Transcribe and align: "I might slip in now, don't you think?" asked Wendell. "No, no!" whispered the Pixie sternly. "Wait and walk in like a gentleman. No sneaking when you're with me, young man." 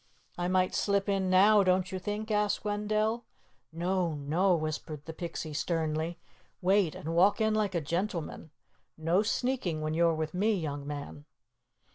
"I 0.35 0.47
might 0.47 0.73
slip 0.73 1.07
in 1.07 1.29
now, 1.29 1.61
don't 1.61 1.91
you 1.91 1.99
think?" 1.99 2.31
asked 2.31 2.65
Wendell. 2.65 3.23
"No, 3.71 4.15
no!" 4.15 4.55
whispered 4.55 5.05
the 5.05 5.13
Pixie 5.13 5.53
sternly. 5.53 6.17
"Wait 6.59 6.95
and 6.95 7.13
walk 7.13 7.39
in 7.39 7.53
like 7.53 7.75
a 7.75 7.81
gentleman. 7.81 8.49
No 8.97 9.21
sneaking 9.21 9.79
when 9.81 9.93
you're 9.93 10.15
with 10.15 10.33
me, 10.33 10.55
young 10.55 10.87
man." 10.87 11.25